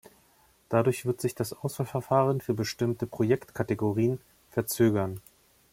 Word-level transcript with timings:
Dadurch 0.69 1.05
wird 1.05 1.21
sich 1.21 1.35
das 1.35 1.53
Auswahlverfahren 1.53 2.41
für 2.41 2.55
bestimmte 2.55 3.05
Projektkategorien 3.05 4.19
verzögern. 4.49 5.21